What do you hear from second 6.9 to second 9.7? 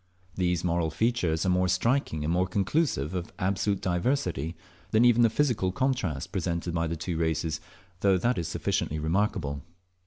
two races, though that is sufficiently remarkable.